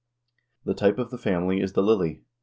The 0.65 0.73
type 0.73 0.97
of 0.97 1.11
the 1.11 1.19
family 1.19 1.61
is 1.61 1.73
the 1.73 1.83
lily. 1.83 2.23